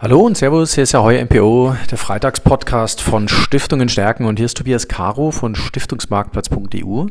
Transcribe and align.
Hallo 0.00 0.20
und 0.20 0.36
Servus, 0.36 0.74
hier 0.74 0.84
ist 0.84 0.92
ja 0.92 1.02
heuer 1.02 1.24
MPO, 1.24 1.74
der 1.90 1.98
Freitagspodcast 1.98 3.00
von 3.00 3.26
Stiftungen 3.26 3.88
stärken 3.88 4.26
und 4.26 4.38
hier 4.38 4.46
ist 4.46 4.56
Tobias 4.56 4.86
Caro 4.86 5.32
von 5.32 5.56
Stiftungsmarktplatz.eu. 5.56 7.06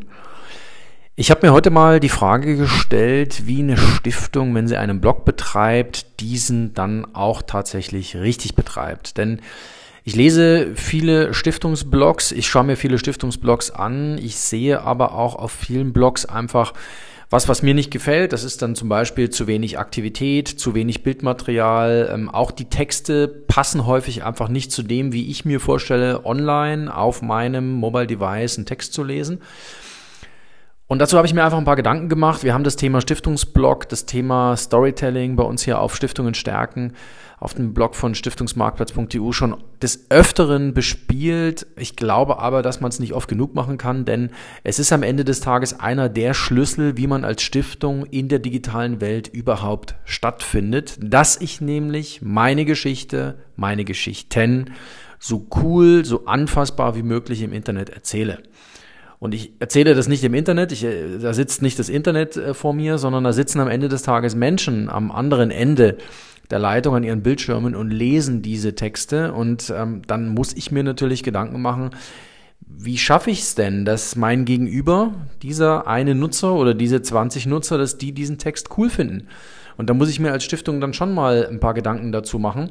Ich 1.14 1.30
habe 1.30 1.46
mir 1.46 1.52
heute 1.52 1.68
mal 1.68 2.00
die 2.00 2.08
Frage 2.08 2.56
gestellt, 2.56 3.46
wie 3.46 3.58
eine 3.58 3.76
Stiftung, 3.76 4.54
wenn 4.54 4.68
sie 4.68 4.78
einen 4.78 5.02
Blog 5.02 5.26
betreibt, 5.26 6.18
diesen 6.20 6.72
dann 6.72 7.14
auch 7.14 7.42
tatsächlich 7.42 8.16
richtig 8.16 8.54
betreibt. 8.54 9.18
Denn 9.18 9.42
ich 10.02 10.16
lese 10.16 10.74
viele 10.74 11.34
Stiftungsblogs, 11.34 12.32
ich 12.32 12.48
schaue 12.48 12.64
mir 12.64 12.76
viele 12.78 12.98
Stiftungsblogs 12.98 13.70
an, 13.70 14.16
ich 14.16 14.38
sehe 14.38 14.80
aber 14.80 15.12
auch 15.12 15.34
auf 15.34 15.52
vielen 15.52 15.92
Blogs 15.92 16.24
einfach 16.24 16.72
was, 17.30 17.48
was 17.48 17.62
mir 17.62 17.74
nicht 17.74 17.90
gefällt, 17.90 18.32
das 18.32 18.42
ist 18.42 18.62
dann 18.62 18.74
zum 18.74 18.88
Beispiel 18.88 19.28
zu 19.28 19.46
wenig 19.46 19.78
Aktivität, 19.78 20.48
zu 20.48 20.74
wenig 20.74 21.02
Bildmaterial. 21.02 22.10
Ähm, 22.12 22.30
auch 22.30 22.50
die 22.50 22.70
Texte 22.70 23.28
passen 23.28 23.84
häufig 23.84 24.24
einfach 24.24 24.48
nicht 24.48 24.72
zu 24.72 24.82
dem, 24.82 25.12
wie 25.12 25.30
ich 25.30 25.44
mir 25.44 25.60
vorstelle, 25.60 26.24
online 26.24 26.94
auf 26.94 27.20
meinem 27.20 27.74
Mobile 27.74 28.06
Device 28.06 28.56
einen 28.56 28.66
Text 28.66 28.94
zu 28.94 29.04
lesen. 29.04 29.42
Und 30.86 31.00
dazu 31.00 31.18
habe 31.18 31.26
ich 31.26 31.34
mir 31.34 31.44
einfach 31.44 31.58
ein 31.58 31.66
paar 31.66 31.76
Gedanken 31.76 32.08
gemacht. 32.08 32.44
Wir 32.44 32.54
haben 32.54 32.64
das 32.64 32.76
Thema 32.76 33.02
Stiftungsblog, 33.02 33.90
das 33.90 34.06
Thema 34.06 34.56
Storytelling 34.56 35.36
bei 35.36 35.44
uns 35.44 35.62
hier 35.62 35.80
auf 35.80 35.94
Stiftungen 35.94 36.32
stärken, 36.32 36.94
auf 37.40 37.54
dem 37.54 37.72
Blog 37.72 37.94
von 37.94 38.14
stiftungsmarktplatz.eu 38.14 39.32
schon 39.32 39.56
des 39.80 40.10
Öfteren 40.10 40.74
bespielt. 40.74 41.66
Ich 41.76 41.96
glaube 41.96 42.38
aber, 42.38 42.62
dass 42.62 42.80
man 42.80 42.90
es 42.90 42.98
nicht 42.98 43.12
oft 43.12 43.28
genug 43.28 43.54
machen 43.54 43.78
kann, 43.78 44.04
denn 44.04 44.30
es 44.64 44.78
ist 44.78 44.92
am 44.92 45.02
Ende 45.02 45.24
des 45.24 45.40
Tages 45.40 45.78
einer 45.78 46.08
der 46.08 46.34
Schlüssel, 46.34 46.96
wie 46.96 47.06
man 47.06 47.24
als 47.24 47.42
Stiftung 47.42 48.06
in 48.06 48.28
der 48.28 48.40
digitalen 48.40 49.00
Welt 49.00 49.28
überhaupt 49.28 49.94
stattfindet, 50.04 50.98
dass 51.00 51.40
ich 51.40 51.60
nämlich 51.60 52.20
meine 52.22 52.64
Geschichte, 52.64 53.38
meine 53.56 53.84
Geschichten 53.84 54.72
so 55.20 55.46
cool, 55.56 56.04
so 56.04 56.26
anfassbar 56.26 56.96
wie 56.96 57.02
möglich 57.02 57.42
im 57.42 57.52
Internet 57.52 57.90
erzähle. 57.90 58.38
Und 59.20 59.34
ich 59.34 59.52
erzähle 59.58 59.94
das 59.96 60.06
nicht 60.06 60.22
im 60.22 60.34
Internet, 60.34 60.70
ich, 60.70 60.84
äh, 60.84 61.18
da 61.18 61.34
sitzt 61.34 61.60
nicht 61.60 61.78
das 61.78 61.88
Internet 61.88 62.36
äh, 62.36 62.54
vor 62.54 62.72
mir, 62.72 62.98
sondern 62.98 63.24
da 63.24 63.32
sitzen 63.32 63.60
am 63.60 63.68
Ende 63.68 63.88
des 63.88 64.02
Tages 64.02 64.36
Menschen 64.36 64.88
am 64.88 65.10
anderen 65.10 65.50
Ende 65.50 65.98
der 66.50 66.58
Leitung 66.58 66.94
an 66.94 67.04
ihren 67.04 67.22
Bildschirmen 67.22 67.74
und 67.74 67.90
lesen 67.90 68.42
diese 68.42 68.74
Texte. 68.74 69.32
Und 69.32 69.72
ähm, 69.76 70.02
dann 70.06 70.28
muss 70.28 70.52
ich 70.54 70.70
mir 70.70 70.82
natürlich 70.82 71.22
Gedanken 71.22 71.60
machen, 71.60 71.90
wie 72.60 72.98
schaffe 72.98 73.30
ich 73.30 73.40
es 73.40 73.54
denn, 73.54 73.84
dass 73.84 74.16
mein 74.16 74.44
Gegenüber, 74.44 75.12
dieser 75.42 75.86
eine 75.86 76.14
Nutzer 76.14 76.54
oder 76.54 76.74
diese 76.74 77.02
20 77.02 77.46
Nutzer, 77.46 77.78
dass 77.78 77.98
die 77.98 78.12
diesen 78.12 78.38
Text 78.38 78.68
cool 78.76 78.90
finden? 78.90 79.28
Und 79.78 79.88
da 79.88 79.94
muss 79.94 80.10
ich 80.10 80.18
mir 80.18 80.32
als 80.32 80.42
Stiftung 80.42 80.80
dann 80.80 80.92
schon 80.92 81.14
mal 81.14 81.46
ein 81.48 81.60
paar 81.60 81.72
Gedanken 81.72 82.10
dazu 82.10 82.40
machen, 82.40 82.70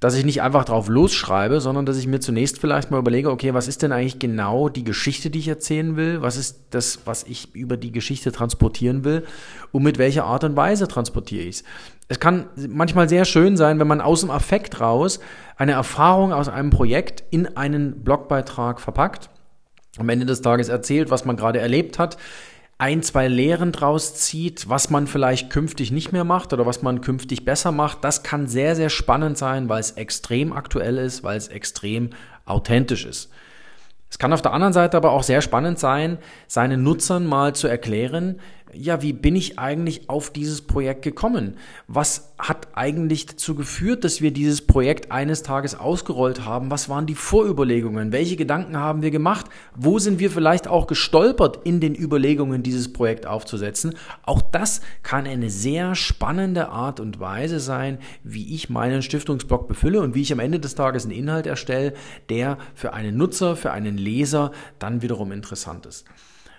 dass 0.00 0.16
ich 0.16 0.24
nicht 0.24 0.42
einfach 0.42 0.64
drauf 0.64 0.88
losschreibe, 0.88 1.60
sondern 1.60 1.86
dass 1.86 1.96
ich 1.96 2.08
mir 2.08 2.18
zunächst 2.18 2.58
vielleicht 2.58 2.90
mal 2.90 2.98
überlege, 2.98 3.30
okay, 3.30 3.54
was 3.54 3.68
ist 3.68 3.82
denn 3.82 3.92
eigentlich 3.92 4.18
genau 4.18 4.68
die 4.68 4.82
Geschichte, 4.84 5.30
die 5.30 5.38
ich 5.38 5.48
erzählen 5.48 5.96
will? 5.96 6.20
Was 6.20 6.36
ist 6.36 6.58
das, 6.70 7.00
was 7.04 7.22
ich 7.24 7.54
über 7.54 7.76
die 7.76 7.92
Geschichte 7.92 8.32
transportieren 8.32 9.04
will? 9.04 9.24
Und 9.70 9.84
mit 9.84 9.98
welcher 9.98 10.24
Art 10.24 10.42
und 10.42 10.56
Weise 10.56 10.88
transportiere 10.88 11.44
ich 11.44 11.56
es? 11.56 11.64
Es 12.08 12.18
kann 12.18 12.48
manchmal 12.56 13.08
sehr 13.08 13.26
schön 13.26 13.56
sein, 13.58 13.78
wenn 13.78 13.86
man 13.86 14.00
aus 14.00 14.20
dem 14.20 14.30
Affekt 14.30 14.80
raus 14.80 15.20
eine 15.56 15.72
Erfahrung 15.72 16.32
aus 16.32 16.48
einem 16.48 16.70
Projekt 16.70 17.22
in 17.30 17.56
einen 17.56 18.02
Blogbeitrag 18.02 18.80
verpackt, 18.80 19.28
am 19.98 20.08
Ende 20.08 20.24
des 20.24 20.40
Tages 20.40 20.68
erzählt, 20.68 21.10
was 21.10 21.26
man 21.26 21.36
gerade 21.36 21.60
erlebt 21.60 21.98
hat, 21.98 22.16
ein, 22.78 23.02
zwei 23.02 23.26
Lehren 23.26 23.72
draus 23.72 24.14
zieht, 24.14 24.68
was 24.68 24.88
man 24.88 25.08
vielleicht 25.08 25.50
künftig 25.50 25.90
nicht 25.90 26.12
mehr 26.12 26.24
macht 26.24 26.52
oder 26.52 26.64
was 26.64 26.80
man 26.80 27.00
künftig 27.00 27.44
besser 27.44 27.72
macht. 27.72 28.04
Das 28.04 28.22
kann 28.22 28.46
sehr, 28.46 28.76
sehr 28.76 28.88
spannend 28.88 29.36
sein, 29.36 29.68
weil 29.68 29.80
es 29.80 29.92
extrem 29.92 30.52
aktuell 30.52 30.96
ist, 30.96 31.24
weil 31.24 31.36
es 31.36 31.48
extrem 31.48 32.10
authentisch 32.46 33.04
ist. 33.04 33.30
Es 34.10 34.18
kann 34.18 34.32
auf 34.32 34.42
der 34.42 34.52
anderen 34.52 34.72
Seite 34.72 34.96
aber 34.96 35.10
auch 35.10 35.22
sehr 35.22 35.42
spannend 35.42 35.78
sein, 35.78 36.18
seinen 36.46 36.82
Nutzern 36.82 37.26
mal 37.26 37.54
zu 37.54 37.66
erklären, 37.66 38.40
ja, 38.72 39.02
wie 39.02 39.12
bin 39.12 39.34
ich 39.34 39.58
eigentlich 39.58 40.10
auf 40.10 40.30
dieses 40.30 40.62
Projekt 40.62 41.02
gekommen? 41.02 41.56
Was 41.86 42.34
hat 42.38 42.68
eigentlich 42.74 43.26
dazu 43.26 43.54
geführt, 43.54 44.04
dass 44.04 44.20
wir 44.20 44.30
dieses 44.30 44.66
Projekt 44.66 45.10
eines 45.10 45.42
Tages 45.42 45.78
ausgerollt 45.78 46.44
haben? 46.44 46.70
Was 46.70 46.88
waren 46.88 47.06
die 47.06 47.14
Vorüberlegungen? 47.14 48.12
Welche 48.12 48.36
Gedanken 48.36 48.76
haben 48.76 49.02
wir 49.02 49.10
gemacht? 49.10 49.46
Wo 49.74 49.98
sind 49.98 50.18
wir 50.20 50.30
vielleicht 50.30 50.68
auch 50.68 50.86
gestolpert 50.86 51.60
in 51.64 51.80
den 51.80 51.94
Überlegungen, 51.94 52.62
dieses 52.62 52.92
Projekt 52.92 53.26
aufzusetzen? 53.26 53.94
Auch 54.22 54.42
das 54.42 54.80
kann 55.02 55.26
eine 55.26 55.50
sehr 55.50 55.94
spannende 55.94 56.68
Art 56.68 57.00
und 57.00 57.20
Weise 57.20 57.60
sein, 57.60 57.98
wie 58.22 58.54
ich 58.54 58.68
meinen 58.70 59.02
Stiftungsblog 59.02 59.66
befülle 59.66 60.00
und 60.00 60.14
wie 60.14 60.22
ich 60.22 60.32
am 60.32 60.40
Ende 60.40 60.60
des 60.60 60.74
Tages 60.74 61.04
einen 61.04 61.14
Inhalt 61.14 61.46
erstelle, 61.46 61.94
der 62.28 62.58
für 62.74 62.92
einen 62.92 63.16
Nutzer, 63.16 63.56
für 63.56 63.72
einen 63.72 63.96
Leser 63.96 64.52
dann 64.78 65.02
wiederum 65.02 65.32
interessant 65.32 65.86
ist. 65.86 66.04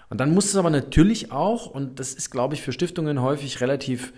Und 0.09 0.19
dann 0.19 0.33
muss 0.33 0.45
es 0.45 0.55
aber 0.55 0.69
natürlich 0.69 1.31
auch, 1.31 1.67
und 1.67 1.99
das 1.99 2.13
ist, 2.13 2.31
glaube 2.31 2.55
ich, 2.55 2.61
für 2.61 2.71
Stiftungen 2.71 3.21
häufig 3.21 3.61
relativ, 3.61 4.11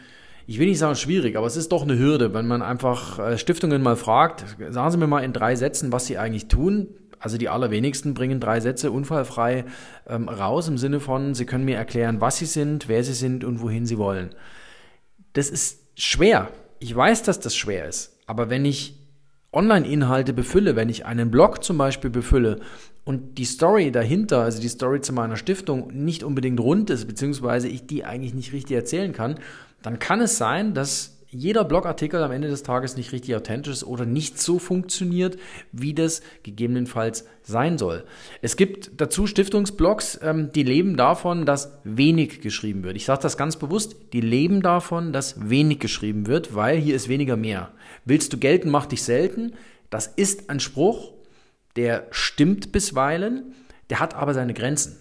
ich 0.47 0.57
will 0.57 0.68
nicht 0.68 0.79
sagen 0.79 0.96
schwierig, 0.96 1.35
aber 1.35 1.47
es 1.47 1.57
ist 1.57 1.72
doch 1.72 1.84
eine 1.84 1.97
Hürde, 1.97 2.34
wenn 2.34 2.47
man 2.47 2.62
einfach 2.62 3.19
äh, 3.19 3.38
Stiftungen 3.38 3.81
mal 3.81 3.97
fragt, 3.97 4.46
sagen 4.69 4.91
Sie 4.91 4.97
mir 4.97 5.07
mal 5.07 5.24
in 5.24 5.34
drei 5.34 5.56
Sätzen, 5.56 5.91
was 5.91 6.06
Sie 6.06 6.18
eigentlich 6.18 6.47
tun. 6.47 6.88
Also 7.19 7.38
die 7.38 7.50
allerwenigsten 7.50 8.16
bringen 8.16 8.40
drei 8.40 8.59
Sätze 8.62 8.91
unfallfrei 8.91 9.66
ähm, 10.07 10.28
raus 10.28 10.68
im 10.68 10.79
Sinne 10.79 11.00
von, 11.00 11.35
sie 11.35 11.46
können 11.46 11.66
mir 11.66 11.78
erklären, 11.78 12.19
was 12.19 12.38
sie 12.38 12.47
sind, 12.47 12.88
wer 12.88 13.03
sie 13.03 13.13
sind 13.13 13.44
und 13.44 13.62
wohin 13.62 13.85
sie 13.85 14.00
wollen. 14.00 14.34
Das 15.34 15.52
ist 15.52 15.81
schwer. 15.96 16.50
Ich 16.79 16.96
weiß, 16.96 17.22
dass 17.22 17.40
das 17.40 17.56
schwer 17.56 17.88
ist. 17.88 18.18
Aber 18.25 18.50
wenn 18.50 18.66
ich 18.66 19.00
Online-Inhalte 19.53 20.34
befülle, 20.34 20.75
wenn 20.75 20.89
ich 20.89 21.06
einen 21.06 21.29
Blog 21.29 21.63
zum 21.63 21.78
Beispiel 21.78 22.09
befülle 22.09 22.59
und 23.03 23.38
die 23.38 23.45
Story 23.45 23.91
dahinter, 23.91 24.41
also 24.44 24.62
die 24.62 24.69
Story 24.69 25.01
zu 25.01 25.12
meiner 25.13 25.35
Stiftung, 25.35 25.91
nicht 25.94 26.23
unbedingt 26.23 26.59
rund 26.59 26.89
ist, 26.89 27.06
beziehungsweise 27.07 27.67
ich 27.67 27.85
die 27.85 28.06
eigentlich 28.06 28.34
nicht 28.34 28.53
richtig 28.53 28.75
erzählen 28.75 29.11
kann, 29.11 29.35
dann 29.81 30.00
kann 30.00 30.22
es 30.22 30.38
sein, 30.38 30.73
dass 30.73 31.20
jeder 31.31 31.63
Blogartikel 31.63 32.21
am 32.21 32.31
Ende 32.31 32.49
des 32.49 32.63
Tages 32.63 32.97
nicht 32.97 33.13
richtig 33.13 33.35
authentisch 33.35 33.73
ist 33.73 33.83
oder 33.85 34.05
nicht 34.05 34.39
so 34.39 34.59
funktioniert, 34.59 35.37
wie 35.71 35.93
das 35.93 36.21
gegebenenfalls 36.43 37.25
sein 37.41 37.77
soll. 37.77 38.03
Es 38.41 38.57
gibt 38.57 38.91
dazu 38.97 39.27
Stiftungsblogs, 39.27 40.19
ähm, 40.21 40.51
die 40.53 40.63
leben 40.63 40.97
davon, 40.97 41.45
dass 41.45 41.79
wenig 41.85 42.41
geschrieben 42.41 42.83
wird. 42.83 42.97
Ich 42.97 43.05
sage 43.05 43.21
das 43.21 43.37
ganz 43.37 43.55
bewusst, 43.55 43.95
die 44.11 44.21
leben 44.21 44.61
davon, 44.61 45.13
dass 45.13 45.49
wenig 45.49 45.79
geschrieben 45.79 46.27
wird, 46.27 46.53
weil 46.53 46.77
hier 46.77 46.95
ist 46.95 47.07
weniger 47.07 47.37
mehr. 47.37 47.71
Willst 48.03 48.33
du 48.33 48.37
gelten, 48.37 48.69
mach 48.69 48.85
dich 48.85 49.03
selten. 49.03 49.53
Das 49.89 50.07
ist 50.07 50.49
ein 50.49 50.59
Spruch, 50.59 51.13
der 51.77 52.07
stimmt 52.11 52.73
bisweilen, 52.73 53.53
der 53.89 54.01
hat 54.01 54.15
aber 54.15 54.33
seine 54.33 54.53
Grenzen. 54.53 54.97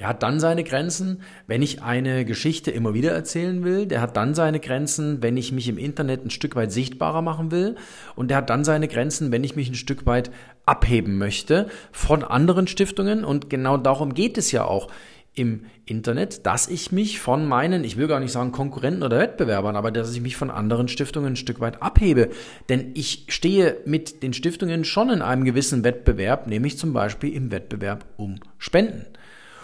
Der 0.00 0.08
hat 0.08 0.22
dann 0.22 0.40
seine 0.40 0.64
Grenzen, 0.64 1.20
wenn 1.46 1.60
ich 1.60 1.82
eine 1.82 2.24
Geschichte 2.24 2.70
immer 2.70 2.94
wieder 2.94 3.12
erzählen 3.12 3.62
will. 3.62 3.86
Der 3.86 4.00
hat 4.00 4.16
dann 4.16 4.34
seine 4.34 4.58
Grenzen, 4.58 5.22
wenn 5.22 5.36
ich 5.36 5.52
mich 5.52 5.68
im 5.68 5.76
Internet 5.76 6.24
ein 6.24 6.30
Stück 6.30 6.56
weit 6.56 6.72
sichtbarer 6.72 7.20
machen 7.20 7.50
will. 7.50 7.76
Und 8.16 8.28
der 8.28 8.38
hat 8.38 8.48
dann 8.48 8.64
seine 8.64 8.88
Grenzen, 8.88 9.30
wenn 9.30 9.44
ich 9.44 9.56
mich 9.56 9.68
ein 9.68 9.74
Stück 9.74 10.06
weit 10.06 10.30
abheben 10.64 11.18
möchte 11.18 11.68
von 11.92 12.24
anderen 12.24 12.66
Stiftungen. 12.66 13.24
Und 13.26 13.50
genau 13.50 13.76
darum 13.76 14.14
geht 14.14 14.38
es 14.38 14.52
ja 14.52 14.64
auch 14.64 14.88
im 15.34 15.66
Internet, 15.84 16.46
dass 16.46 16.66
ich 16.68 16.92
mich 16.92 17.20
von 17.20 17.46
meinen, 17.46 17.84
ich 17.84 17.96
will 17.96 18.08
gar 18.08 18.20
nicht 18.20 18.32
sagen 18.32 18.52
Konkurrenten 18.52 19.02
oder 19.02 19.18
Wettbewerbern, 19.18 19.76
aber 19.76 19.90
dass 19.90 20.14
ich 20.14 20.20
mich 20.20 20.36
von 20.36 20.50
anderen 20.50 20.88
Stiftungen 20.88 21.34
ein 21.34 21.36
Stück 21.36 21.60
weit 21.60 21.82
abhebe. 21.82 22.30
Denn 22.70 22.92
ich 22.94 23.26
stehe 23.28 23.76
mit 23.84 24.22
den 24.22 24.32
Stiftungen 24.32 24.84
schon 24.84 25.10
in 25.10 25.20
einem 25.20 25.44
gewissen 25.44 25.84
Wettbewerb, 25.84 26.46
nämlich 26.46 26.78
zum 26.78 26.94
Beispiel 26.94 27.34
im 27.34 27.50
Wettbewerb 27.50 28.06
um 28.16 28.36
Spenden. 28.58 29.04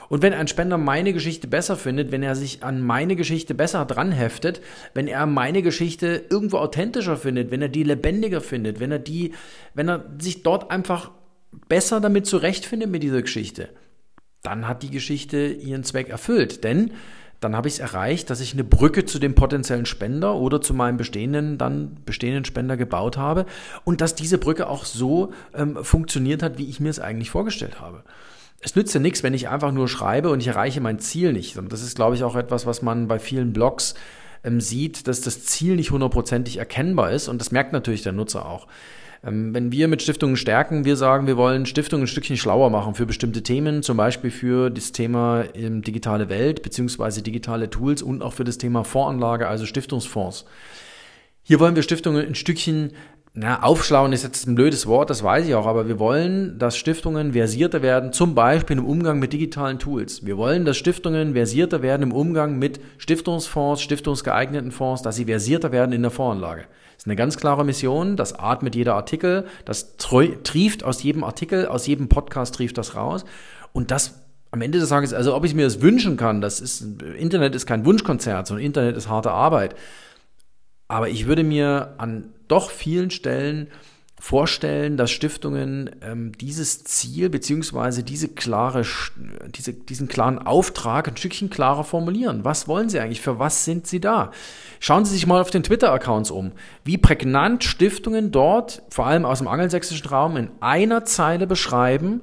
Und 0.08 0.22
wenn 0.22 0.32
ein 0.32 0.48
Spender 0.48 0.78
meine 0.78 1.12
Geschichte 1.12 1.48
besser 1.48 1.76
findet, 1.76 2.12
wenn 2.12 2.22
er 2.22 2.34
sich 2.36 2.62
an 2.62 2.80
meine 2.80 3.16
Geschichte 3.16 3.54
besser 3.54 3.84
dran 3.84 4.12
heftet, 4.12 4.60
wenn 4.94 5.08
er 5.08 5.26
meine 5.26 5.62
Geschichte 5.62 6.24
irgendwo 6.30 6.58
authentischer 6.58 7.16
findet, 7.16 7.50
wenn 7.50 7.62
er 7.62 7.68
die 7.68 7.82
lebendiger 7.82 8.41
findet, 8.41 8.80
wenn 8.80 8.92
er 8.92 8.98
die, 8.98 9.32
wenn 9.74 9.88
er 9.88 10.04
sich 10.18 10.42
dort 10.42 10.70
einfach 10.70 11.10
besser 11.68 12.00
damit 12.00 12.26
zurechtfindet 12.26 12.91
mit 12.91 13.03
dieser 13.03 13.22
Geschichte, 13.22 13.68
dann 14.42 14.68
hat 14.68 14.82
die 14.82 14.91
Geschichte 14.91 15.47
ihren 15.47 15.84
Zweck 15.84 16.09
erfüllt. 16.09 16.62
Denn 16.62 16.92
dann 17.41 17.54
habe 17.54 17.68
ich 17.68 17.74
es 17.74 17.80
erreicht, 17.80 18.30
dass 18.30 18.41
ich 18.41 18.54
eine 18.54 18.64
Brücke 18.64 19.04
zu 19.04 19.18
dem 19.18 19.34
potenziellen 19.34 19.86
Spender 19.86 20.36
oder 20.36 20.60
zu 20.60 20.72
meinem 20.72 20.97
bestehenden, 20.97 21.59
dann 21.59 21.98
bestehenden 22.06 22.44
Spender 22.44 22.76
gebaut 22.76 23.18
habe 23.18 23.44
und 23.84 24.00
dass 24.00 24.14
diese 24.14 24.38
Brücke 24.38 24.68
auch 24.68 24.84
so 24.84 25.32
ähm, 25.54 25.76
funktioniert 25.84 26.42
hat, 26.42 26.56
wie 26.56 26.68
ich 26.68 26.80
mir 26.80 26.88
es 26.88 26.98
eigentlich 26.98 27.30
vorgestellt 27.30 27.80
habe 27.80 28.04
es 28.66 28.74
nützt 28.74 28.92
ja 28.95 29.01
nichts, 29.01 29.22
wenn 29.22 29.33
ich 29.33 29.48
einfach 29.48 29.71
nur 29.71 29.86
schreibe 29.86 30.28
und 30.30 30.41
ich 30.41 30.48
erreiche 30.48 30.80
mein 30.80 30.98
Ziel 30.98 31.33
nicht. 31.33 31.57
Und 31.57 31.72
das 31.72 31.84
ist, 31.84 31.95
glaube 31.95 32.16
ich, 32.16 32.24
auch 32.24 32.34
etwas, 32.34 32.66
was 32.66 32.83
man 32.83 33.07
bei 33.07 33.21
vielen 33.21 33.53
Blogs 33.53 33.95
ähm, 34.42 34.60
sieht, 34.60 35.07
dass 35.07 35.21
das 35.21 35.45
Ziel 35.45 35.77
nicht 35.77 35.92
hundertprozentig 35.92 36.57
erkennbar 36.57 37.13
ist. 37.13 37.28
Und 37.28 37.41
das 37.41 37.53
merkt 37.53 37.72
natürlich 37.72 38.03
der 38.03 38.10
Nutzer 38.10 38.45
auch. 38.45 38.66
Ähm, 39.24 39.54
wenn 39.54 39.71
wir 39.71 39.86
mit 39.86 40.03
Stiftungen 40.03 40.36
stärken, 40.36 40.84
wir 40.84 40.97
sagen, 40.97 41.28
wir 41.28 41.36
wollen 41.36 41.65
Stiftungen 41.65 42.07
ein 42.07 42.09
Stückchen 42.09 42.36
schlauer 42.36 42.71
machen 42.71 42.97
für 42.97 43.07
bestimmte 43.07 43.45
Themen, 43.45 43.84
zum 43.84 43.98
Beispiel 43.98 44.33
für 44.33 44.69
das 44.69 44.91
Thema 44.91 45.45
ähm, 45.54 45.83
digitale 45.83 46.28
Welt 46.28 46.62
beziehungsweise 46.62 47.22
digitale 47.22 47.71
Tools 47.71 48.03
und 48.03 48.21
auch 48.21 48.33
für 48.33 48.45
das 48.45 48.59
Thema 48.59 48.83
Voranlage, 48.83 49.47
also 49.47 49.65
Stiftungsfonds 49.65 50.45
Hier 51.45 51.60
wollen 51.60 51.77
wir 51.77 51.84
Stiftungen 51.84 52.27
ein 52.27 52.34
Stückchen 52.34 52.95
na, 53.38 53.62
aufschlauen 53.62 54.15
ist 54.15 54.22
jetzt 54.22 54.47
ein 54.47 54.54
blödes 54.54 54.86
Wort, 54.86 55.10
das 55.10 55.22
weiß 55.22 55.47
ich 55.47 55.54
auch, 55.54 55.66
aber 55.66 55.88
wir 55.88 55.98
wollen, 55.98 56.59
dass 56.59 56.74
Stiftungen 56.78 57.34
versierter 57.34 57.83
werden, 57.83 58.15
zum 58.15 58.34
Beispiel 58.34 58.78
im 58.78 58.86
Umgang 58.86 59.18
mit 59.18 59.34
digitalen 59.34 59.78
Tools. 59.78 60.24
Wir 60.24 60.38
wollen, 60.38 60.65
dass 60.65 60.78
Stiftungen 60.78 61.34
versierter 61.34 61.83
werden 61.83 62.03
im 62.03 62.12
Umgang 62.12 62.59
mit 62.59 62.80
Stiftungsfonds, 62.97 63.83
stiftungsgeeigneten 63.83 64.72
Fonds, 64.72 65.03
dass 65.03 65.16
sie 65.16 65.27
versierter 65.27 65.71
werden 65.71 65.92
in 65.92 66.00
der 66.00 66.10
Voranlage. 66.10 66.62
Das 66.62 67.03
ist 67.03 67.06
eine 67.09 67.16
ganz 67.16 67.36
klare 67.36 67.62
Mission, 67.62 68.16
das 68.16 68.33
atmet 68.38 68.74
jeder 68.74 68.94
Artikel, 68.94 69.44
das 69.66 69.98
trieft 69.98 70.83
aus 70.83 71.03
jedem 71.03 71.22
Artikel, 71.22 71.66
aus 71.66 71.86
jedem 71.86 72.09
Podcast 72.09 72.54
trieft 72.54 72.78
das 72.78 72.97
raus. 72.97 73.27
Und 73.74 73.91
das 73.91 74.22
am 74.50 74.62
Ende 74.62 74.78
des 74.78 74.88
Tages, 74.88 75.12
also 75.12 75.36
ob 75.36 75.44
ich 75.44 75.54
mir 75.54 75.66
das 75.66 75.83
wünschen 75.83 76.16
kann, 76.16 76.41
das 76.41 76.59
ist, 76.59 76.86
Internet 77.18 77.54
ist 77.54 77.66
kein 77.66 77.84
Wunschkonzert, 77.84 78.47
sondern 78.47 78.65
Internet 78.65 78.97
ist 78.97 79.10
harte 79.10 79.30
Arbeit. 79.30 79.74
Aber 80.88 81.10
ich 81.10 81.27
würde 81.27 81.44
mir 81.44 81.97
an 81.98 82.33
doch 82.48 82.71
vielen 82.71 83.10
Stellen 83.10 83.69
vorstellen, 84.19 84.97
dass 84.97 85.10
Stiftungen 85.10 85.91
ähm, 86.01 86.33
dieses 86.33 86.84
Ziel 86.84 87.28
beziehungsweise 87.28 88.03
diese 88.03 88.28
klare, 88.28 88.84
diese, 89.54 89.75
diesen 89.75 90.09
klaren 90.09 90.39
Auftrag 90.39 91.07
ein 91.07 91.16
Stückchen 91.16 91.51
klarer 91.51 91.84
formulieren. 91.84 92.43
Was 92.43 92.66
wollen 92.66 92.89
sie 92.89 92.98
eigentlich? 92.98 93.21
Für 93.21 93.39
was 93.39 93.66
sind 93.66 93.87
sie 93.87 94.01
da? 94.01 94.31
Schauen 94.81 95.04
Sie 95.04 95.13
sich 95.13 95.27
mal 95.27 95.41
auf 95.41 95.51
den 95.51 95.63
Twitter-Accounts 95.63 96.31
um, 96.31 96.53
wie 96.83 96.98
prägnant 96.98 97.63
Stiftungen 97.63 98.33
dort, 98.33 98.83
vor 98.89 99.07
allem 99.07 99.27
aus 99.27 99.39
dem 99.39 99.48
angelsächsischen 99.48 100.09
Raum, 100.09 100.37
in 100.37 100.51
einer 100.60 101.04
Zeile 101.04 101.47
beschreiben, 101.47 102.22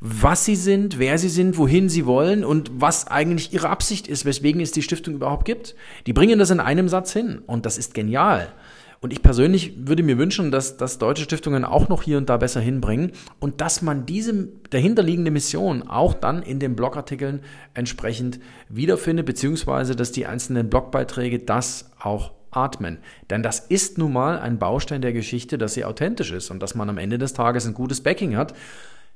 was 0.00 0.44
sie 0.44 0.56
sind, 0.56 0.98
wer 0.98 1.18
sie 1.18 1.28
sind, 1.28 1.56
wohin 1.56 1.88
sie 1.88 2.04
wollen 2.04 2.44
und 2.44 2.70
was 2.74 3.06
eigentlich 3.06 3.52
ihre 3.52 3.70
Absicht 3.70 4.08
ist, 4.08 4.24
weswegen 4.24 4.60
es 4.60 4.72
die 4.72 4.82
Stiftung 4.82 5.14
überhaupt 5.14 5.44
gibt. 5.44 5.74
Die 6.06 6.12
bringen 6.12 6.38
das 6.38 6.50
in 6.50 6.60
einem 6.60 6.88
Satz 6.88 7.12
hin 7.12 7.42
und 7.46 7.64
das 7.64 7.78
ist 7.78 7.94
genial. 7.94 8.52
Und 9.00 9.12
ich 9.12 9.22
persönlich 9.22 9.74
würde 9.86 10.02
mir 10.02 10.18
wünschen, 10.18 10.50
dass, 10.50 10.76
dass 10.76 10.98
deutsche 10.98 11.24
Stiftungen 11.24 11.64
auch 11.64 11.88
noch 11.88 12.02
hier 12.02 12.18
und 12.18 12.28
da 12.28 12.36
besser 12.36 12.60
hinbringen 12.60 13.12
und 13.40 13.60
dass 13.60 13.82
man 13.82 14.06
diese 14.06 14.48
dahinterliegende 14.70 15.30
Mission 15.30 15.82
auch 15.86 16.14
dann 16.14 16.42
in 16.42 16.58
den 16.58 16.76
Blogartikeln 16.76 17.40
entsprechend 17.74 18.40
wiederfindet, 18.68 19.26
beziehungsweise 19.26 19.96
dass 19.96 20.12
die 20.12 20.26
einzelnen 20.26 20.70
Blogbeiträge 20.70 21.40
das 21.40 21.90
auch 22.00 22.32
atmen. 22.50 22.98
Denn 23.28 23.42
das 23.42 23.60
ist 23.60 23.98
nun 23.98 24.12
mal 24.12 24.38
ein 24.38 24.58
Baustein 24.58 25.02
der 25.02 25.12
Geschichte, 25.12 25.58
dass 25.58 25.74
sie 25.74 25.84
authentisch 25.84 26.32
ist 26.32 26.50
und 26.50 26.60
dass 26.60 26.74
man 26.74 26.88
am 26.88 26.98
Ende 26.98 27.18
des 27.18 27.34
Tages 27.34 27.66
ein 27.66 27.74
gutes 27.74 28.00
Backing 28.00 28.36
hat. 28.36 28.54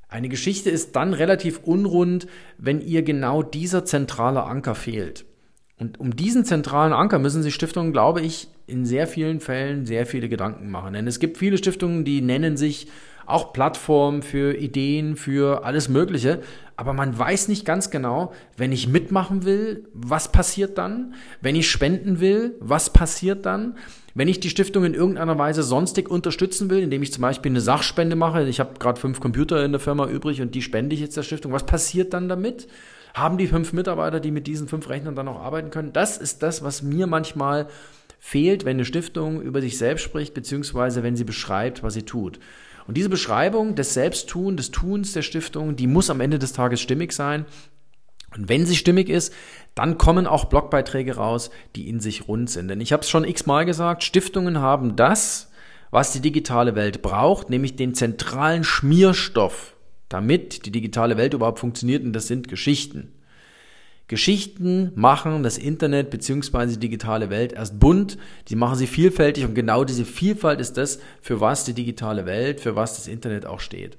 Eine 0.07 0.29
Geschichte 0.29 0.69
ist 0.69 0.95
dann 0.95 1.13
relativ 1.13 1.61
unrund, 1.63 2.27
wenn 2.57 2.81
ihr 2.81 3.01
genau 3.01 3.41
dieser 3.41 3.85
zentrale 3.85 4.43
Anker 4.43 4.75
fehlt. 4.75 5.25
Und 5.81 5.99
um 5.99 6.15
diesen 6.15 6.45
zentralen 6.45 6.93
Anker 6.93 7.17
müssen 7.17 7.41
sich 7.41 7.55
Stiftungen, 7.55 7.91
glaube 7.91 8.21
ich, 8.21 8.49
in 8.67 8.85
sehr 8.85 9.07
vielen 9.07 9.39
Fällen 9.39 9.87
sehr 9.87 10.05
viele 10.05 10.29
Gedanken 10.29 10.69
machen. 10.69 10.93
Denn 10.93 11.07
es 11.07 11.17
gibt 11.17 11.39
viele 11.39 11.57
Stiftungen, 11.57 12.05
die 12.05 12.21
nennen 12.21 12.55
sich 12.55 12.85
auch 13.25 13.51
Plattformen 13.51 14.21
für 14.21 14.55
Ideen, 14.55 15.15
für 15.15 15.65
alles 15.65 15.89
Mögliche. 15.89 16.41
Aber 16.75 16.93
man 16.93 17.17
weiß 17.17 17.47
nicht 17.47 17.65
ganz 17.65 17.89
genau, 17.89 18.31
wenn 18.57 18.71
ich 18.71 18.89
mitmachen 18.89 19.43
will, 19.43 19.87
was 19.91 20.31
passiert 20.31 20.77
dann? 20.77 21.15
Wenn 21.41 21.55
ich 21.55 21.71
spenden 21.71 22.19
will, 22.19 22.53
was 22.59 22.93
passiert 22.93 23.47
dann? 23.47 23.75
Wenn 24.13 24.27
ich 24.27 24.39
die 24.39 24.51
Stiftung 24.51 24.85
in 24.85 24.93
irgendeiner 24.93 25.39
Weise 25.39 25.63
sonstig 25.63 26.11
unterstützen 26.11 26.69
will, 26.69 26.83
indem 26.83 27.01
ich 27.01 27.11
zum 27.11 27.23
Beispiel 27.23 27.51
eine 27.51 27.61
Sachspende 27.61 28.15
mache, 28.15 28.47
ich 28.47 28.59
habe 28.59 28.77
gerade 28.77 28.99
fünf 28.99 29.19
Computer 29.19 29.65
in 29.65 29.71
der 29.71 29.81
Firma 29.81 30.05
übrig 30.05 30.43
und 30.43 30.53
die 30.53 30.61
spende 30.61 30.93
ich 30.93 31.01
jetzt 31.01 31.17
der 31.17 31.23
Stiftung, 31.23 31.51
was 31.53 31.65
passiert 31.65 32.13
dann 32.13 32.29
damit? 32.29 32.67
Haben 33.13 33.37
die 33.37 33.47
fünf 33.47 33.73
Mitarbeiter, 33.73 34.19
die 34.19 34.31
mit 34.31 34.47
diesen 34.47 34.67
fünf 34.67 34.89
Rechnern 34.89 35.15
dann 35.15 35.27
auch 35.27 35.39
arbeiten 35.39 35.69
können? 35.69 35.93
Das 35.93 36.17
ist 36.17 36.43
das, 36.43 36.63
was 36.63 36.81
mir 36.81 37.07
manchmal 37.07 37.67
fehlt, 38.19 38.65
wenn 38.65 38.77
eine 38.77 38.85
Stiftung 38.85 39.41
über 39.41 39.61
sich 39.61 39.77
selbst 39.77 40.03
spricht, 40.03 40.33
beziehungsweise 40.33 41.03
wenn 41.03 41.15
sie 41.15 41.23
beschreibt, 41.23 41.83
was 41.83 41.95
sie 41.95 42.03
tut. 42.03 42.39
Und 42.87 42.95
diese 42.95 43.09
Beschreibung 43.09 43.75
des 43.75 43.93
Selbsttun, 43.93 44.57
des 44.57 44.71
Tuns 44.71 45.13
der 45.13 45.21
Stiftung, 45.21 45.75
die 45.75 45.87
muss 45.87 46.09
am 46.09 46.21
Ende 46.21 46.39
des 46.39 46.53
Tages 46.53 46.81
stimmig 46.81 47.13
sein. 47.13 47.45
Und 48.35 48.47
wenn 48.47 48.65
sie 48.65 48.75
stimmig 48.75 49.09
ist, 49.09 49.33
dann 49.75 49.97
kommen 49.97 50.27
auch 50.27 50.45
Blogbeiträge 50.45 51.15
raus, 51.15 51.51
die 51.75 51.89
in 51.89 51.99
sich 51.99 52.27
rund 52.27 52.49
sind. 52.49 52.69
Denn 52.69 52.79
ich 52.79 52.93
habe 52.93 53.01
es 53.01 53.09
schon 53.09 53.25
x-mal 53.25 53.65
gesagt, 53.65 54.03
Stiftungen 54.03 54.59
haben 54.59 54.95
das, 54.95 55.51
was 55.89 56.13
die 56.13 56.21
digitale 56.21 56.75
Welt 56.75 57.01
braucht, 57.01 57.49
nämlich 57.49 57.75
den 57.75 57.93
zentralen 57.93 58.63
Schmierstoff 58.63 59.70
damit 60.13 60.65
die 60.65 60.71
digitale 60.71 61.17
Welt 61.17 61.33
überhaupt 61.33 61.59
funktioniert 61.59 62.03
und 62.03 62.13
das 62.13 62.27
sind 62.27 62.47
Geschichten. 62.47 63.11
Geschichten 64.07 64.91
machen 64.95 65.41
das 65.41 65.57
Internet 65.57 66.09
bzw. 66.09 66.67
die 66.67 66.79
digitale 66.79 67.29
Welt 67.29 67.53
erst 67.53 67.79
bunt, 67.79 68.17
die 68.49 68.57
machen 68.57 68.77
sie 68.77 68.87
vielfältig 68.87 69.45
und 69.45 69.55
genau 69.55 69.85
diese 69.85 70.03
Vielfalt 70.03 70.59
ist 70.59 70.75
das, 70.75 70.99
für 71.21 71.39
was 71.39 71.63
die 71.63 71.73
digitale 71.73 72.25
Welt, 72.25 72.59
für 72.59 72.75
was 72.75 72.97
das 72.97 73.07
Internet 73.07 73.45
auch 73.45 73.61
steht. 73.61 73.97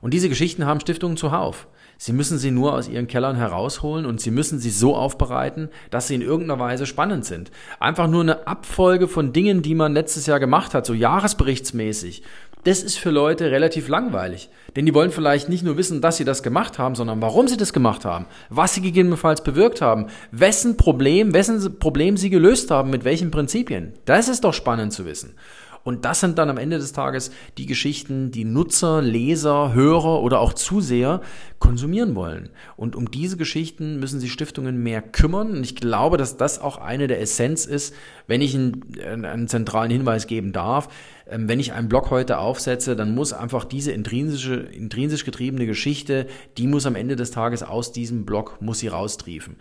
Und 0.00 0.14
diese 0.14 0.30
Geschichten 0.30 0.64
haben 0.64 0.80
Stiftungen 0.80 1.18
zuhauf. 1.18 1.68
Sie 1.98 2.14
müssen 2.14 2.38
sie 2.38 2.50
nur 2.50 2.72
aus 2.72 2.88
ihren 2.88 3.08
Kellern 3.08 3.36
herausholen 3.36 4.06
und 4.06 4.22
sie 4.22 4.30
müssen 4.30 4.58
sie 4.58 4.70
so 4.70 4.96
aufbereiten, 4.96 5.68
dass 5.90 6.08
sie 6.08 6.14
in 6.14 6.22
irgendeiner 6.22 6.58
Weise 6.58 6.86
spannend 6.86 7.26
sind. 7.26 7.50
Einfach 7.78 8.08
nur 8.08 8.22
eine 8.22 8.46
Abfolge 8.46 9.06
von 9.06 9.34
Dingen, 9.34 9.60
die 9.60 9.74
man 9.74 9.92
letztes 9.92 10.24
Jahr 10.24 10.40
gemacht 10.40 10.72
hat, 10.72 10.86
so 10.86 10.94
jahresberichtsmäßig, 10.94 12.22
das 12.64 12.82
ist 12.82 12.98
für 12.98 13.10
Leute 13.10 13.50
relativ 13.50 13.88
langweilig. 13.88 14.50
Denn 14.76 14.86
die 14.86 14.94
wollen 14.94 15.10
vielleicht 15.10 15.48
nicht 15.48 15.64
nur 15.64 15.76
wissen, 15.76 16.00
dass 16.00 16.16
sie 16.16 16.24
das 16.24 16.42
gemacht 16.42 16.78
haben, 16.78 16.94
sondern 16.94 17.22
warum 17.22 17.48
sie 17.48 17.56
das 17.56 17.72
gemacht 17.72 18.04
haben, 18.04 18.26
was 18.48 18.74
sie 18.74 18.82
gegebenenfalls 18.82 19.42
bewirkt 19.42 19.80
haben, 19.80 20.06
wessen 20.30 20.76
Problem, 20.76 21.34
wessen 21.34 21.78
Problem 21.78 22.16
sie 22.16 22.30
gelöst 22.30 22.70
haben, 22.70 22.90
mit 22.90 23.04
welchen 23.04 23.30
Prinzipien. 23.30 23.94
Das 24.04 24.28
ist 24.28 24.44
doch 24.44 24.54
spannend 24.54 24.92
zu 24.92 25.06
wissen. 25.06 25.34
Und 25.82 26.04
das 26.04 26.20
sind 26.20 26.38
dann 26.38 26.50
am 26.50 26.58
Ende 26.58 26.78
des 26.78 26.92
Tages 26.92 27.30
die 27.56 27.66
Geschichten, 27.66 28.30
die 28.30 28.44
Nutzer, 28.44 29.00
Leser, 29.00 29.72
Hörer 29.72 30.20
oder 30.20 30.40
auch 30.40 30.52
Zuseher 30.52 31.20
konsumieren 31.58 32.14
wollen. 32.14 32.50
Und 32.76 32.96
um 32.96 33.10
diese 33.10 33.36
Geschichten 33.36 33.98
müssen 33.98 34.20
sich 34.20 34.32
Stiftungen 34.32 34.82
mehr 34.82 35.02
kümmern. 35.02 35.52
Und 35.52 35.64
ich 35.64 35.76
glaube, 35.76 36.16
dass 36.16 36.36
das 36.36 36.60
auch 36.60 36.78
eine 36.78 37.06
der 37.06 37.20
Essenz 37.20 37.64
ist, 37.66 37.94
wenn 38.26 38.42
ich 38.42 38.54
einen, 38.54 39.24
einen 39.24 39.48
zentralen 39.48 39.90
Hinweis 39.90 40.26
geben 40.26 40.52
darf. 40.52 40.88
Ähm, 41.28 41.48
wenn 41.48 41.60
ich 41.60 41.72
einen 41.72 41.88
Blog 41.88 42.10
heute 42.10 42.38
aufsetze, 42.38 42.96
dann 42.96 43.14
muss 43.14 43.32
einfach 43.32 43.64
diese 43.64 43.92
intrinsische, 43.92 44.54
intrinsisch 44.54 45.24
getriebene 45.24 45.66
Geschichte, 45.66 46.26
die 46.58 46.66
muss 46.66 46.86
am 46.86 46.96
Ende 46.96 47.16
des 47.16 47.30
Tages 47.30 47.62
aus 47.62 47.92
diesem 47.92 48.26
Blog, 48.26 48.58
muss 48.60 48.80
sie 48.80 48.88
raustriefen. 48.88 49.56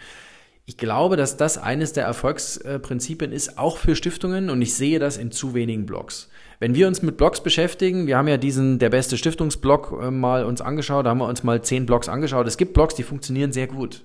Ich 0.69 0.77
glaube, 0.77 1.17
dass 1.17 1.35
das 1.35 1.57
eines 1.57 1.93
der 1.93 2.05
Erfolgsprinzipien 2.05 3.31
ist, 3.31 3.57
auch 3.57 3.77
für 3.77 3.95
Stiftungen, 3.95 4.51
und 4.51 4.61
ich 4.61 4.75
sehe 4.75 4.99
das 4.99 5.17
in 5.17 5.31
zu 5.31 5.55
wenigen 5.55 5.87
Blogs. 5.87 6.29
Wenn 6.59 6.75
wir 6.75 6.87
uns 6.87 7.01
mit 7.01 7.17
Blogs 7.17 7.41
beschäftigen, 7.41 8.05
wir 8.05 8.15
haben 8.15 8.27
ja 8.27 8.37
diesen 8.37 8.77
der 8.77 8.91
beste 8.91 9.17
Stiftungsblog 9.17 9.99
äh, 9.99 10.11
mal 10.11 10.45
uns 10.45 10.61
angeschaut, 10.61 11.07
da 11.07 11.09
haben 11.09 11.17
wir 11.17 11.27
uns 11.27 11.41
mal 11.41 11.63
zehn 11.63 11.87
Blogs 11.87 12.07
angeschaut. 12.07 12.45
Es 12.45 12.55
gibt 12.55 12.75
Blogs, 12.75 12.93
die 12.93 13.01
funktionieren 13.01 13.51
sehr 13.51 13.65
gut. 13.65 14.03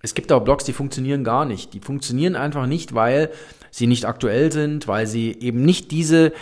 Es 0.00 0.14
gibt 0.14 0.32
auch 0.32 0.42
Blogs, 0.42 0.64
die 0.64 0.72
funktionieren 0.72 1.22
gar 1.22 1.44
nicht. 1.44 1.74
Die 1.74 1.80
funktionieren 1.80 2.34
einfach 2.34 2.64
nicht, 2.64 2.94
weil 2.94 3.28
sie 3.70 3.86
nicht 3.86 4.06
aktuell 4.06 4.50
sind, 4.52 4.88
weil 4.88 5.06
sie 5.06 5.36
eben 5.38 5.66
nicht 5.66 5.90
diese 5.90 6.32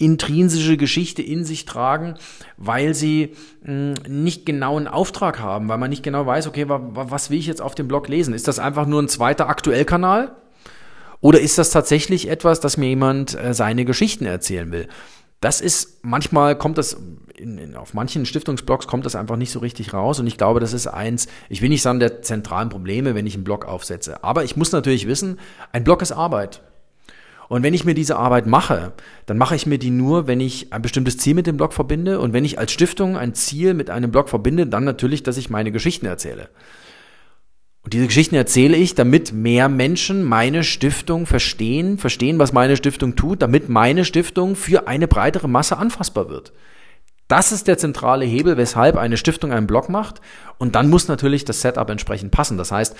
intrinsische 0.00 0.76
Geschichte 0.76 1.22
in 1.22 1.44
sich 1.44 1.66
tragen, 1.66 2.14
weil 2.56 2.94
sie 2.94 3.34
hm, 3.62 3.94
nicht 4.08 4.46
genau 4.46 4.76
einen 4.76 4.88
Auftrag 4.88 5.40
haben, 5.40 5.68
weil 5.68 5.78
man 5.78 5.90
nicht 5.90 6.02
genau 6.02 6.26
weiß, 6.26 6.46
okay, 6.46 6.68
wa, 6.68 6.80
was 6.92 7.30
will 7.30 7.38
ich 7.38 7.46
jetzt 7.46 7.62
auf 7.62 7.74
dem 7.74 7.86
Blog 7.86 8.08
lesen? 8.08 8.34
Ist 8.34 8.48
das 8.48 8.58
einfach 8.58 8.86
nur 8.86 9.02
ein 9.02 9.08
zweiter 9.08 9.48
Aktuellkanal? 9.48 10.36
Oder 11.20 11.40
ist 11.40 11.58
das 11.58 11.70
tatsächlich 11.70 12.30
etwas, 12.30 12.60
dass 12.60 12.78
mir 12.78 12.88
jemand 12.88 13.38
äh, 13.38 13.52
seine 13.52 13.84
Geschichten 13.84 14.24
erzählen 14.24 14.72
will? 14.72 14.88
Das 15.40 15.60
ist, 15.60 16.02
manchmal 16.02 16.56
kommt 16.56 16.78
das, 16.78 16.96
in, 17.36 17.58
in, 17.58 17.76
auf 17.76 17.92
manchen 17.92 18.24
Stiftungsblogs 18.24 18.86
kommt 18.86 19.04
das 19.04 19.16
einfach 19.16 19.36
nicht 19.36 19.52
so 19.52 19.58
richtig 19.58 19.92
raus 19.92 20.18
und 20.18 20.26
ich 20.26 20.38
glaube, 20.38 20.60
das 20.60 20.72
ist 20.72 20.86
eins, 20.86 21.28
ich 21.50 21.60
will 21.60 21.68
nicht 21.68 21.82
sagen, 21.82 22.00
der 22.00 22.22
zentralen 22.22 22.70
Probleme, 22.70 23.14
wenn 23.14 23.26
ich 23.26 23.34
einen 23.34 23.44
Blog 23.44 23.66
aufsetze. 23.66 24.24
Aber 24.24 24.44
ich 24.44 24.56
muss 24.56 24.72
natürlich 24.72 25.06
wissen, 25.06 25.38
ein 25.72 25.84
Blog 25.84 26.00
ist 26.00 26.12
Arbeit. 26.12 26.62
Und 27.50 27.64
wenn 27.64 27.74
ich 27.74 27.84
mir 27.84 27.94
diese 27.94 28.16
Arbeit 28.16 28.46
mache, 28.46 28.92
dann 29.26 29.36
mache 29.36 29.56
ich 29.56 29.66
mir 29.66 29.78
die 29.78 29.90
nur, 29.90 30.28
wenn 30.28 30.38
ich 30.38 30.72
ein 30.72 30.82
bestimmtes 30.82 31.16
Ziel 31.16 31.34
mit 31.34 31.48
dem 31.48 31.56
Blog 31.56 31.72
verbinde. 31.72 32.20
Und 32.20 32.32
wenn 32.32 32.44
ich 32.44 32.60
als 32.60 32.70
Stiftung 32.70 33.16
ein 33.16 33.34
Ziel 33.34 33.74
mit 33.74 33.90
einem 33.90 34.12
Blog 34.12 34.28
verbinde, 34.28 34.68
dann 34.68 34.84
natürlich, 34.84 35.24
dass 35.24 35.36
ich 35.36 35.50
meine 35.50 35.72
Geschichten 35.72 36.06
erzähle. 36.06 36.48
Und 37.82 37.92
diese 37.92 38.06
Geschichten 38.06 38.36
erzähle 38.36 38.76
ich, 38.76 38.94
damit 38.94 39.32
mehr 39.32 39.68
Menschen 39.68 40.22
meine 40.22 40.62
Stiftung 40.62 41.26
verstehen, 41.26 41.98
verstehen, 41.98 42.38
was 42.38 42.52
meine 42.52 42.76
Stiftung 42.76 43.16
tut, 43.16 43.42
damit 43.42 43.68
meine 43.68 44.04
Stiftung 44.04 44.54
für 44.54 44.86
eine 44.86 45.08
breitere 45.08 45.48
Masse 45.48 45.76
anfassbar 45.76 46.28
wird. 46.28 46.52
Das 47.30 47.52
ist 47.52 47.68
der 47.68 47.78
zentrale 47.78 48.24
Hebel, 48.24 48.56
weshalb 48.56 48.96
eine 48.96 49.16
Stiftung 49.16 49.52
einen 49.52 49.68
Blog 49.68 49.88
macht. 49.88 50.20
Und 50.58 50.74
dann 50.74 50.90
muss 50.90 51.06
natürlich 51.06 51.44
das 51.44 51.60
Setup 51.60 51.88
entsprechend 51.88 52.32
passen. 52.32 52.58
Das 52.58 52.72
heißt, 52.72 52.96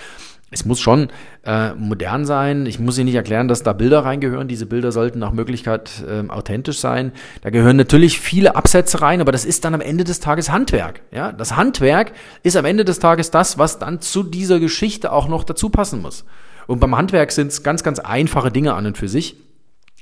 es 0.51 0.63
muss 0.63 0.79
schon 0.79 1.09
äh, 1.45 1.73
modern 1.73 2.25
sein. 2.25 2.65
Ich 2.65 2.79
muss 2.79 2.97
Ihnen 2.97 3.07
nicht 3.07 3.15
erklären, 3.15 3.49
dass 3.49 3.61
da 3.61 3.73
Bilder 3.73 4.05
reingehören. 4.05 4.47
Diese 4.47 4.65
Bilder 4.65 4.93
sollten 4.93 5.19
nach 5.19 5.33
Möglichkeit 5.33 5.91
äh, 6.07 6.29
authentisch 6.29 6.79
sein. 6.79 7.11
Da 7.41 7.49
gehören 7.49 7.75
natürlich 7.75 8.21
viele 8.21 8.55
Absätze 8.55 9.01
rein, 9.01 9.19
aber 9.19 9.33
das 9.33 9.43
ist 9.43 9.65
dann 9.65 9.73
am 9.73 9.81
Ende 9.81 10.05
des 10.05 10.21
Tages 10.21 10.49
Handwerk. 10.49 11.01
Ja, 11.11 11.33
das 11.33 11.57
Handwerk 11.57 12.13
ist 12.41 12.55
am 12.55 12.63
Ende 12.63 12.85
des 12.85 12.99
Tages 12.99 13.31
das, 13.31 13.57
was 13.57 13.79
dann 13.79 13.99
zu 13.99 14.23
dieser 14.23 14.61
Geschichte 14.61 15.11
auch 15.11 15.27
noch 15.27 15.43
dazu 15.43 15.69
passen 15.69 16.01
muss. 16.01 16.23
Und 16.67 16.79
beim 16.79 16.95
Handwerk 16.95 17.33
sind 17.33 17.47
es 17.47 17.63
ganz, 17.63 17.83
ganz 17.83 17.99
einfache 17.99 18.49
Dinge 18.49 18.75
an 18.75 18.85
und 18.85 18.97
für 18.97 19.09
sich. 19.09 19.35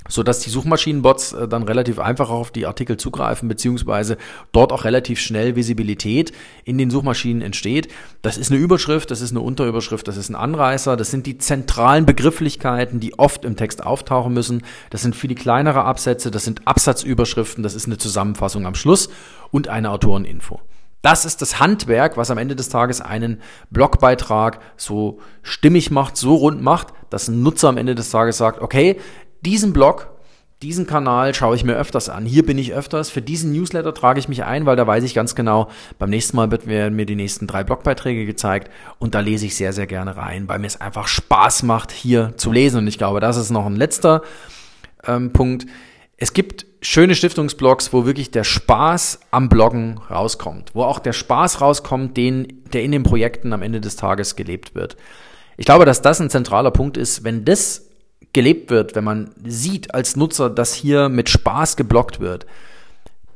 So 0.10 0.24
dass 0.24 0.40
die 0.40 0.50
Suchmaschinenbots 0.50 1.32
äh, 1.32 1.48
dann 1.48 1.64
relativ 1.64 2.00
einfach 2.00 2.30
auf 2.30 2.52
die 2.52 2.66
Artikel 2.66 2.98
zugreifen, 2.98 3.48
beziehungsweise 3.48 4.18
dort 4.52 4.74
auch 4.74 4.84
relativ 4.84 5.20
schnell 5.20 5.56
Visibilität 5.56 6.34
in 6.66 6.78
den 6.78 6.90
Suchmaschinen 6.90 7.42
entsteht. 7.42 7.88
Das 8.22 8.38
ist 8.38 8.52
eine 8.52 8.60
Überschrift, 8.60 9.12
das 9.12 9.22
ist 9.22 9.32
eine 9.32 9.42
Unterüberschrift, 9.42 10.08
das 10.08 10.18
ist 10.18 10.30
ein 10.30 10.36
Anreißer, 10.36 10.98
das 10.98 11.12
sind 11.12 11.26
die 11.26 11.38
zentralen 11.38 12.06
Begrifflichkeiten, 12.06 13.00
die 13.00 13.18
oft 13.18 13.46
im 13.46 13.56
Text 13.56 13.86
auftauchen 13.86 14.34
müssen. 14.34 14.64
Das 14.90 15.02
sind 15.04 15.16
viele 15.16 15.36
kleinere 15.36 15.86
Absätze, 15.86 16.32
das 16.32 16.44
sind 16.44 16.68
Absatzüberschriften, 16.68 17.64
das 17.64 17.76
ist 17.76 17.86
eine 17.86 17.98
Zusammenfassung 17.98 18.66
am 18.66 18.76
Schluss 18.76 19.10
und 19.52 19.70
eine 19.70 19.92
Autoreninfo. 19.92 20.60
Das 21.02 21.24
ist 21.24 21.42
das 21.42 21.60
Handwerk, 21.62 22.18
was 22.18 22.30
am 22.30 22.38
Ende 22.38 22.58
des 22.58 22.68
Tages 22.68 23.00
einen 23.00 23.42
Blogbeitrag 23.70 24.60
so 24.76 25.20
stimmig 25.44 25.92
macht, 25.92 26.18
so 26.18 26.36
rund 26.36 26.62
macht, 26.62 26.88
dass 27.10 27.30
ein 27.30 27.42
Nutzer 27.42 27.70
am 27.70 27.78
Ende 27.78 27.96
des 27.96 28.10
Tages 28.10 28.38
sagt, 28.38 28.62
okay, 28.62 29.00
diesen 29.42 29.74
Blog, 29.74 30.10
diesen 30.62 30.86
Kanal 30.86 31.34
schaue 31.34 31.56
ich 31.56 31.64
mir 31.64 31.76
öfters 31.76 32.10
an. 32.10 32.26
Hier 32.26 32.46
bin 32.46 32.58
ich 32.58 32.74
öfters. 32.74 33.10
Für 33.10 33.22
diesen 33.22 33.54
Newsletter 33.54 33.94
trage 33.94 34.20
ich 34.20 34.28
mich 34.28 34.44
ein, 34.44 34.66
weil 34.66 34.76
da 34.76 34.86
weiß 34.86 35.06
ich 35.06 35.14
ganz 35.14 35.34
genau, 35.34 35.70
beim 35.98 36.10
nächsten 36.10 36.36
Mal 36.36 36.52
wird 36.52 36.66
mir 36.66 37.06
die 37.06 37.16
nächsten 37.16 37.48
drei 37.48 37.64
Blogbeiträge 37.64 38.26
gezeigt 38.26 38.70
und 39.00 39.16
da 39.16 39.22
lese 39.22 39.46
ich 39.46 39.56
sehr, 39.56 39.72
sehr 39.72 39.88
gerne 39.88 40.18
rein, 40.18 40.50
weil 40.50 40.60
mir 40.60 40.68
es 40.68 40.82
einfach 40.82 41.08
Spaß 41.08 41.64
macht, 41.64 41.92
hier 41.92 42.34
zu 42.36 42.52
lesen. 42.52 42.80
Und 42.80 42.88
ich 42.88 42.98
glaube, 42.98 43.22
das 43.22 43.38
ist 43.38 43.52
noch 43.52 43.66
ein 43.66 43.78
letzter 43.78 44.22
ähm, 45.08 45.32
Punkt. 45.32 45.66
Es 46.18 46.34
gibt 46.34 46.66
schöne 46.82 47.16
Stiftungsblogs, 47.16 47.94
wo 47.94 48.06
wirklich 48.06 48.32
der 48.32 48.44
Spaß 48.44 49.22
am 49.32 49.48
Bloggen 49.48 49.98
rauskommt, 50.10 50.72
wo 50.74 50.84
auch 50.84 51.00
der 51.00 51.14
Spaß 51.14 51.62
rauskommt, 51.62 52.18
den, 52.18 52.64
der 52.74 52.84
in 52.84 52.92
den 52.92 53.04
Projekten 53.04 53.54
am 53.54 53.62
Ende 53.62 53.80
des 53.80 53.96
Tages 53.96 54.36
gelebt 54.36 54.76
wird. 54.76 54.98
Ich 55.56 55.66
glaube, 55.66 55.86
dass 55.86 56.02
das 56.02 56.20
ein 56.20 56.30
zentraler 56.30 56.72
Punkt 56.72 56.98
ist. 56.98 57.24
Wenn 57.24 57.46
das 57.46 57.89
gelebt 58.34 58.70
wird, 58.70 58.96
wenn 58.96 59.04
man 59.04 59.32
sieht 59.46 59.94
als 59.94 60.16
Nutzer, 60.16 60.50
dass 60.50 60.74
hier 60.74 61.10
mit 61.10 61.30
Spaß 61.30 61.76
geblockt 61.76 62.20
wird, 62.20 62.46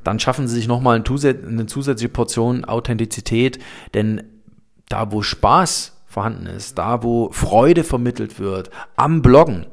dann 0.03 0.19
schaffen 0.19 0.47
sie 0.47 0.55
sich 0.55 0.67
nochmal 0.67 0.95
eine 0.95 1.65
zusätzliche 1.65 2.09
Portion 2.09 2.65
Authentizität, 2.65 3.59
denn 3.93 4.23
da, 4.89 5.11
wo 5.11 5.21
Spaß 5.21 5.93
vorhanden 6.05 6.45
ist, 6.45 6.77
da, 6.77 7.03
wo 7.03 7.31
Freude 7.31 7.83
vermittelt 7.83 8.39
wird, 8.39 8.69
am 8.95 9.21
Bloggen, 9.21 9.65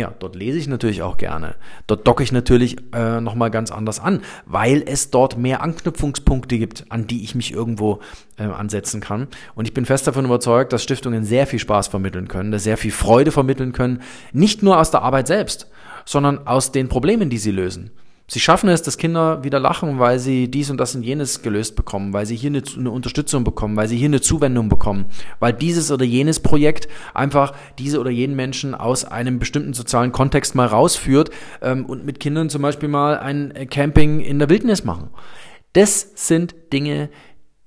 ja, 0.00 0.12
dort 0.18 0.34
lese 0.34 0.58
ich 0.58 0.66
natürlich 0.66 1.02
auch 1.02 1.18
gerne. 1.18 1.54
Dort 1.86 2.06
docke 2.06 2.22
ich 2.22 2.32
natürlich 2.32 2.78
äh, 2.94 3.20
nochmal 3.20 3.50
ganz 3.50 3.70
anders 3.70 4.00
an, 4.00 4.22
weil 4.46 4.82
es 4.84 5.10
dort 5.10 5.36
mehr 5.36 5.62
Anknüpfungspunkte 5.62 6.58
gibt, 6.58 6.86
an 6.88 7.06
die 7.06 7.22
ich 7.22 7.34
mich 7.34 7.52
irgendwo 7.52 8.00
äh, 8.38 8.44
ansetzen 8.44 9.00
kann. 9.00 9.28
Und 9.54 9.66
ich 9.66 9.74
bin 9.74 9.84
fest 9.84 10.06
davon 10.06 10.24
überzeugt, 10.24 10.72
dass 10.72 10.82
Stiftungen 10.82 11.24
sehr 11.24 11.46
viel 11.46 11.58
Spaß 11.58 11.88
vermitteln 11.88 12.28
können, 12.28 12.50
dass 12.50 12.64
sehr 12.64 12.78
viel 12.78 12.92
Freude 12.92 13.30
vermitteln 13.30 13.72
können, 13.72 14.00
nicht 14.32 14.62
nur 14.62 14.78
aus 14.78 14.90
der 14.90 15.02
Arbeit 15.02 15.26
selbst, 15.26 15.68
sondern 16.06 16.46
aus 16.46 16.72
den 16.72 16.88
Problemen, 16.88 17.28
die 17.28 17.38
sie 17.38 17.52
lösen. 17.52 17.90
Sie 18.32 18.38
schaffen 18.38 18.68
es, 18.68 18.80
dass 18.82 18.96
Kinder 18.96 19.42
wieder 19.42 19.58
lachen, 19.58 19.98
weil 19.98 20.20
sie 20.20 20.48
dies 20.48 20.70
und 20.70 20.78
das 20.78 20.94
und 20.94 21.02
jenes 21.02 21.42
gelöst 21.42 21.74
bekommen, 21.74 22.12
weil 22.12 22.26
sie 22.26 22.36
hier 22.36 22.50
eine, 22.50 22.62
eine, 22.78 22.92
Unterstützung 22.92 23.42
bekommen, 23.42 23.74
weil 23.74 23.88
sie 23.88 23.96
hier 23.96 24.06
eine 24.06 24.20
Zuwendung 24.20 24.68
bekommen, 24.68 25.06
weil 25.40 25.52
dieses 25.52 25.90
oder 25.90 26.04
jenes 26.04 26.38
Projekt 26.38 26.86
einfach 27.12 27.54
diese 27.80 27.98
oder 27.98 28.10
jenen 28.10 28.36
Menschen 28.36 28.76
aus 28.76 29.04
einem 29.04 29.40
bestimmten 29.40 29.74
sozialen 29.74 30.12
Kontext 30.12 30.54
mal 30.54 30.68
rausführt 30.68 31.30
ähm, 31.60 31.86
und 31.86 32.04
mit 32.06 32.20
Kindern 32.20 32.50
zum 32.50 32.62
Beispiel 32.62 32.88
mal 32.88 33.18
ein 33.18 33.52
Camping 33.68 34.20
in 34.20 34.38
der 34.38 34.48
Wildnis 34.48 34.84
machen. 34.84 35.10
Das 35.72 36.12
sind 36.14 36.54
Dinge, 36.72 37.08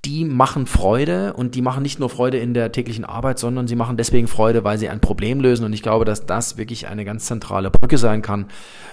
die 0.05 0.25
machen 0.25 0.65
Freude 0.65 1.33
und 1.33 1.55
die 1.55 1.61
machen 1.61 1.81
nicht 1.81 1.99
nur 1.99 2.09
Freude 2.09 2.37
in 2.37 2.53
der 2.53 2.73
täglichen 2.73 3.05
Arbeit, 3.05 3.39
sondern 3.39 3.67
sie 3.67 3.75
machen 3.77 3.95
deswegen 3.95 4.27
Freude, 4.27 4.63
weil 4.65 4.77
sie 4.77 4.89
ein 4.89 4.99
Problem 4.99 5.39
lösen. 5.39 5.65
Und 5.65 5.71
ich 5.71 5.81
glaube, 5.81 6.03
dass 6.03 6.25
das 6.25 6.57
wirklich 6.57 6.87
eine 6.87 7.05
ganz 7.05 7.25
zentrale 7.25 7.71
Brücke 7.71 7.97
sein 7.97 8.21
kann, 8.21 8.47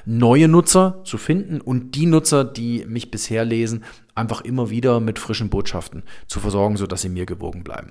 neue 0.05 0.47
Nutzer 0.47 1.00
zu 1.05 1.19
finden 1.19 1.61
und 1.61 1.97
die 1.97 2.07
Nutzer, 2.07 2.45
die 2.45 2.85
mich 2.87 3.11
bisher 3.11 3.45
lesen, 3.45 3.83
einfach 4.14 4.43
immer 4.43 4.71
wieder 4.71 5.00
mit 5.00 5.19
frischen 5.19 5.50
Botschaften 5.50 6.05
zu 6.29 6.38
versorgen, 6.38 6.76
sodass 6.76 7.02
sie 7.02 7.09
mir 7.09 7.26
gewogen 7.26 7.64
bleiben. 7.64 7.90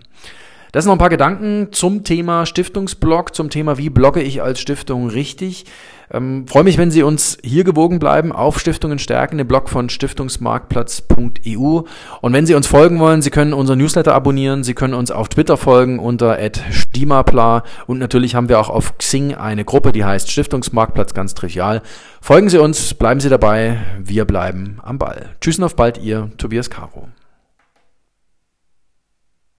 Das 0.72 0.84
sind 0.84 0.90
noch 0.90 0.96
ein 0.96 1.00
paar 1.00 1.10
Gedanken 1.10 1.70
zum 1.72 2.04
Thema 2.04 2.46
Stiftungsblog, 2.46 3.34
zum 3.34 3.50
Thema, 3.50 3.78
wie 3.80 3.90
blogge 3.90 4.22
ich 4.22 4.44
als 4.44 4.60
Stiftung 4.60 5.10
richtig. 5.10 5.66
Ähm, 6.12 6.46
freue 6.48 6.64
mich, 6.64 6.78
wenn 6.78 6.92
Sie 6.92 7.04
uns 7.04 7.38
hier 7.44 7.64
gewogen 7.64 8.00
bleiben 8.00 8.32
auf 8.32 8.60
Stiftungen 8.60 9.00
stärken, 9.00 9.38
den 9.38 9.48
Blog 9.48 9.70
von 9.70 9.90
stiftungsmarktplatz.eu. 9.90 11.82
Und 12.22 12.34
wenn 12.34 12.46
Sie 12.46 12.56
uns 12.56 12.68
folgen 12.68 13.00
wollen, 13.00 13.22
Sie 13.22 13.30
können 13.30 13.54
unseren 13.54 13.80
Newsletter 13.80 14.14
abonnieren, 14.14 14.64
Sie 14.64 14.74
können 14.74 14.94
uns 14.94 15.12
auf 15.12 15.30
Twitter 15.30 15.58
folgen 15.58 16.00
unter 16.00 16.38
@stimapla 16.72 17.64
und 17.88 18.00
natürlich 18.00 18.36
haben 18.36 18.50
wir 18.50 18.60
auch 18.60 18.70
auf 18.70 18.98
Xing 18.98 19.36
eine 19.36 19.66
Gruppe, 19.66 19.92
die 19.92 20.06
heißt 20.06 20.32
Stiftungsmarktplatz 20.32 21.14
ganz 21.14 21.36
trivial. 21.36 21.82
Folgen 22.22 22.50
Sie 22.50 22.58
uns, 22.58 22.94
bleiben 22.94 23.20
Sie 23.20 23.30
dabei, 23.30 23.80
wir 24.00 24.26
bleiben 24.26 24.80
am 24.84 24.98
Ball. 24.98 25.30
Tschüss 25.42 25.58
und 25.60 25.64
auf 25.66 25.76
bald, 25.76 26.00
Ihr 26.00 26.32
Tobias 26.38 26.70
Caro. 26.70 27.10